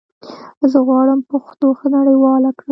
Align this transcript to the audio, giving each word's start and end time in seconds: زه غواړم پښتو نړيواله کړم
زه 0.71 0.77
غواړم 0.87 1.19
پښتو 1.29 1.67
نړيواله 1.95 2.49
کړم 2.59 2.69